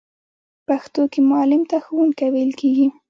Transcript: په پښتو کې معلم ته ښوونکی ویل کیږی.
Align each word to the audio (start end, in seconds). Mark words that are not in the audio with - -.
په 0.65 0.65
پښتو 0.67 1.01
کې 1.11 1.19
معلم 1.29 1.61
ته 1.69 1.77
ښوونکی 1.85 2.27
ویل 2.33 2.51
کیږی. 2.59 2.87